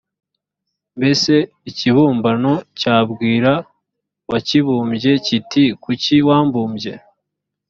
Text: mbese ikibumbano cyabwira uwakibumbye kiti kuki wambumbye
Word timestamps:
mbese 0.97 1.33
ikibumbano 1.69 2.53
cyabwira 2.79 3.51
uwakibumbye 4.27 5.11
kiti 5.25 5.63
kuki 5.83 6.15
wambumbye 6.27 6.93